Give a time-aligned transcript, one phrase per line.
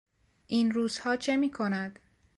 [0.47, 1.99] این روزها چه میکند؟